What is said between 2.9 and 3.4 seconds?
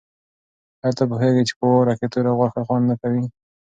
نه کوي؟